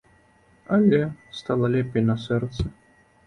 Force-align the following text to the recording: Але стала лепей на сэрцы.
Але 0.77 1.01
стала 1.39 1.69
лепей 1.75 2.03
на 2.09 2.17
сэрцы. 2.27 2.63